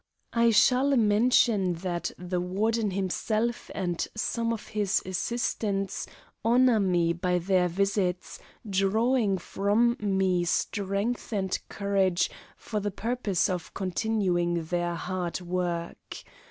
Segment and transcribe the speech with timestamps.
[0.33, 6.07] I shall mention that the Warden himself and some of his assistants
[6.43, 13.75] honour me by their visits, drawing from me strength and courage for the purpose of
[13.75, 16.23] continuing their hard work.